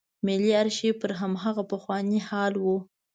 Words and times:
ملي 0.25 0.51
آرشیف 0.61 0.93
پر 1.01 1.11
هماغه 1.21 1.63
پخواني 1.71 2.19
حال 2.27 2.53
و. 2.59 2.65